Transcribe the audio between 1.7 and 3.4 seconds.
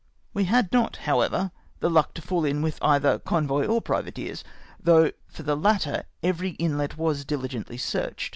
the luck to fall m with either